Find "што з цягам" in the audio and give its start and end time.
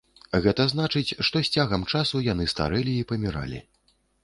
1.27-1.85